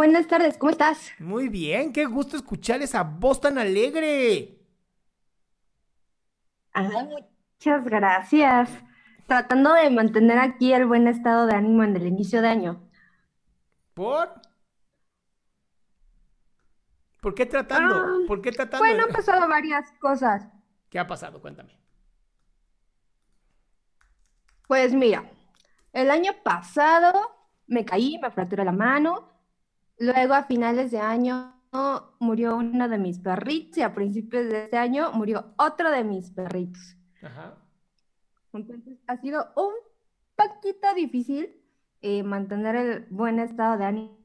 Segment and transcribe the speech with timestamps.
[0.00, 1.12] Buenas tardes, ¿cómo estás?
[1.18, 4.58] Muy bien, qué gusto escuchar esa voz tan alegre.
[6.72, 8.70] Ah, muchas gracias.
[9.26, 12.90] Tratando de mantener aquí el buen estado de ánimo en el inicio de año.
[13.92, 14.40] ¿Por?
[17.20, 17.94] ¿Por qué tratando?
[17.94, 18.78] Ah, ¿Por qué tratando?
[18.78, 20.48] Bueno, han pasado varias cosas.
[20.88, 21.42] ¿Qué ha pasado?
[21.42, 21.78] Cuéntame.
[24.66, 25.30] Pues mira,
[25.92, 27.12] el año pasado
[27.66, 29.29] me caí, me fracturé la mano.
[30.00, 31.54] Luego a finales de año
[32.20, 36.30] murió uno de mis perritos y a principios de este año murió otro de mis
[36.30, 36.96] perritos.
[37.22, 37.58] Ajá.
[38.54, 39.74] Entonces ha sido un
[40.34, 41.54] poquito difícil
[42.00, 44.16] eh, mantener el buen estado de ánimo,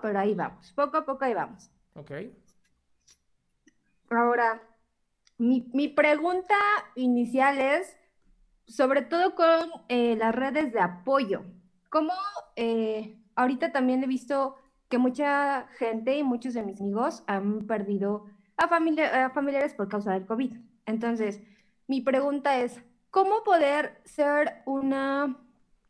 [0.00, 1.68] pero ahí vamos, poco a poco ahí vamos.
[1.96, 2.12] Ok.
[4.10, 4.62] Ahora,
[5.38, 6.54] mi, mi pregunta
[6.94, 7.96] inicial es,
[8.68, 11.42] sobre todo con eh, las redes de apoyo,
[11.88, 12.12] ¿cómo
[12.54, 14.54] eh, ahorita también he visto
[14.90, 18.26] que mucha gente y muchos de mis amigos han perdido
[18.58, 20.56] a, familia- a familiares por causa del COVID?
[20.84, 21.40] Entonces,
[21.86, 25.38] mi pregunta es, ¿cómo poder ser una,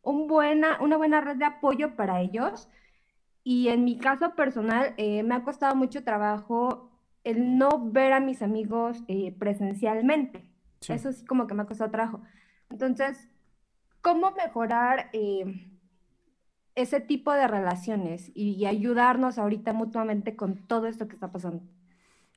[0.03, 2.69] un buena, una buena red de apoyo para ellos?
[3.43, 6.91] Y en mi caso personal, eh, me ha costado mucho trabajo
[7.25, 10.45] el no ver a mis amigos eh, presencialmente.
[10.81, 10.93] Sí.
[10.93, 12.21] Eso sí como que me ha costado trabajo.
[12.71, 13.29] Entonces,
[14.03, 15.70] ¿cómo mejorar eh,
[16.75, 21.63] ese tipo de relaciones y, ayudarnos ahorita mutuamente con todo esto que está pasando?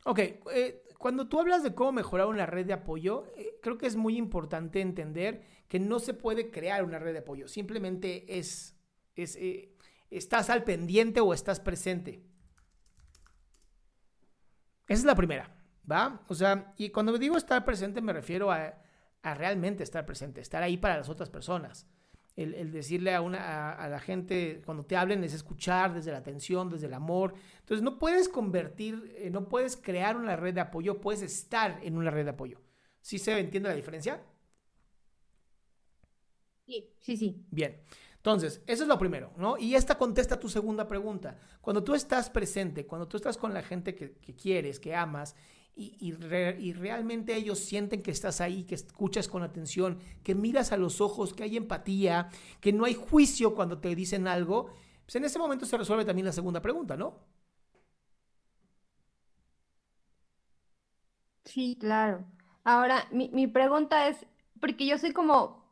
[0.06, 3.88] Ok, eh, cuando tú hablas de cómo mejorar una red de apoyo, eh, creo que
[3.88, 8.76] es muy importante entender que no se puede crear una red de apoyo, simplemente es,
[9.16, 9.76] es eh,
[10.10, 12.24] estás al pendiente o estás presente.
[14.88, 15.56] Esa es la primera,
[15.90, 16.22] ¿va?
[16.28, 18.74] O sea, y cuando digo estar presente me refiero a,
[19.24, 21.88] a realmente estar presente, estar ahí para las otras personas.
[22.36, 26.12] El, el decirle a, una, a, a la gente, cuando te hablen, es escuchar desde
[26.12, 27.36] la atención, desde el amor.
[27.60, 31.96] Entonces, no puedes convertir, eh, no puedes crear una red de apoyo, puedes estar en
[31.96, 32.60] una red de apoyo.
[33.02, 34.24] ¿Sí se entiende la diferencia?
[36.66, 37.46] Sí, sí, sí.
[37.52, 37.82] Bien.
[38.16, 39.58] Entonces, eso es lo primero, ¿no?
[39.58, 41.38] Y esta contesta tu segunda pregunta.
[41.60, 45.36] Cuando tú estás presente, cuando tú estás con la gente que, que quieres, que amas,
[45.76, 50.36] y, y re- y realmente ellos sienten que estás ahí, que escuchas con atención, que
[50.36, 52.30] miras a los ojos, que hay empatía,
[52.62, 54.70] que no hay juicio cuando te dicen algo,
[55.06, 57.20] pues en ese momento se resuelve también la segunda pregunta, ¿no?
[61.46, 62.26] Sí, claro.
[62.64, 64.26] Ahora, mi, mi pregunta es,
[64.62, 65.64] porque yo soy como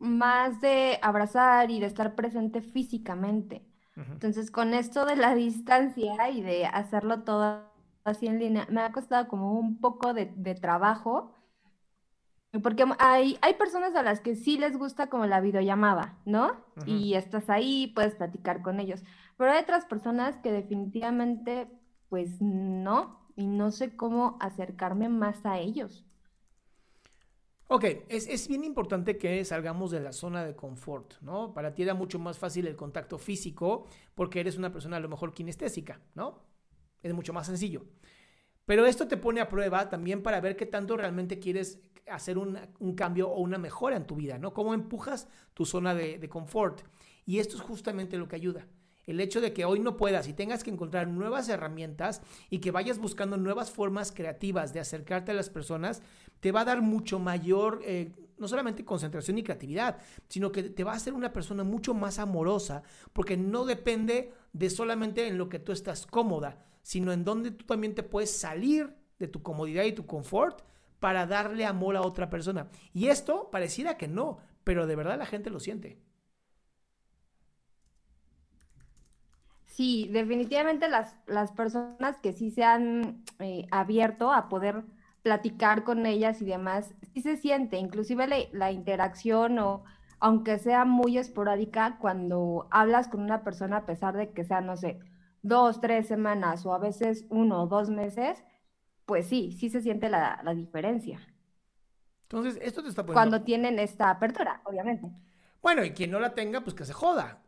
[0.00, 3.66] más de abrazar y de estar presente físicamente.
[4.14, 7.71] Entonces, con esto de la distancia y de hacerlo todo
[8.04, 11.32] así en línea, me ha costado como un poco de, de trabajo,
[12.62, 16.56] porque hay, hay personas a las que sí les gusta como la videollamada, ¿no?
[16.84, 19.02] Y estás ahí, puedes platicar con ellos,
[19.38, 21.68] pero hay otras personas que definitivamente,
[22.10, 26.04] pues no, y no sé cómo acercarme más a ellos.
[27.68, 31.54] Ok, es, es bien importante que salgamos de la zona de confort, ¿no?
[31.54, 35.08] Para ti era mucho más fácil el contacto físico porque eres una persona a lo
[35.08, 36.51] mejor kinestésica, ¿no?
[37.02, 37.84] Es mucho más sencillo.
[38.66, 42.58] Pero esto te pone a prueba también para ver qué tanto realmente quieres hacer un,
[42.94, 44.52] cambio o una mejora en tu vida, ¿no?
[44.52, 46.82] Cómo empujas tu zona de, de confort.
[47.24, 48.66] Y esto es justamente lo que ayuda.
[49.04, 52.70] El hecho de que hoy no puedas y tengas que encontrar nuevas herramientas y que
[52.70, 56.02] vayas buscando nuevas formas creativas de acercarte a las personas,
[56.40, 59.98] te va a dar mucho mayor, eh, no solamente concentración y creatividad,
[60.28, 64.70] sino que te va a hacer una persona mucho más amorosa, porque no depende de
[64.70, 68.94] solamente en lo que tú estás cómoda, sino en donde tú también te puedes salir
[69.18, 70.62] de tu comodidad y tu confort
[71.00, 72.68] para darle amor a otra persona.
[72.92, 75.98] Y esto pareciera que no, pero de verdad la gente lo siente.
[79.66, 84.84] Sí, definitivamente las, las personas que sí se han eh, abierto a poder
[85.22, 89.84] platicar con ellas y demás, sí se siente, inclusive la, la interacción o
[90.20, 94.76] aunque sea muy esporádica, cuando hablas con una persona a pesar de que sea, no
[94.76, 95.00] sé,
[95.42, 98.42] dos, tres semanas o a veces uno o dos meses,
[99.04, 101.20] pues sí, sí se siente la, la diferencia.
[102.22, 103.14] Entonces, esto te está poniendo...
[103.14, 105.10] Cuando tienen esta apertura, obviamente.
[105.60, 107.42] Bueno, y quien no la tenga, pues que se joda.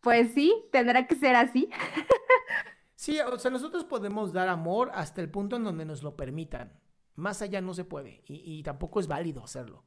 [0.00, 1.68] Pues sí, tendrá que ser así.
[2.94, 6.80] sí, o sea, nosotros podemos dar amor hasta el punto en donde nos lo permitan.
[7.16, 9.84] Más allá no se puede y, tampoco es válido hacerlo.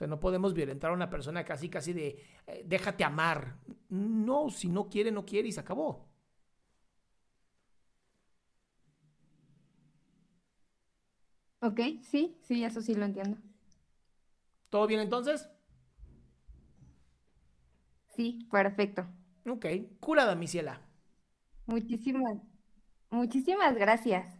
[0.00, 3.58] O sea, no podemos violentar a una persona casi, casi de eh, déjate amar.
[3.90, 6.08] No, si no quiere, no quiere y se acabó.
[11.62, 13.38] Ok, sí, sí, eso sí lo entiendo.
[14.70, 15.48] ¿Todo bien entonces?
[18.14, 19.06] Sí, perfecto.
[19.46, 19.66] Ok,
[20.00, 20.80] curada, mi ciela.
[21.66, 22.36] Muchísimas,
[23.10, 24.39] muchísimas gracias.